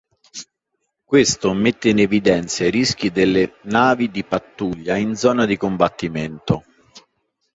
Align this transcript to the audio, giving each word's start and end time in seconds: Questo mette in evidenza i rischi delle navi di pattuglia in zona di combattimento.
Questo 1.05 1.53
mette 1.53 1.89
in 1.89 1.99
evidenza 1.99 2.63
i 2.65 2.71
rischi 2.71 3.11
delle 3.11 3.57
navi 3.65 4.09
di 4.09 4.23
pattuglia 4.23 4.95
in 4.95 5.15
zona 5.15 5.45
di 5.45 5.57
combattimento. 5.57 6.63